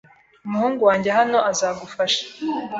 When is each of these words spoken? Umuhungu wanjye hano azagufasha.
Umuhungu 0.45 0.81
wanjye 0.89 1.09
hano 1.17 1.37
azagufasha. 1.51 2.23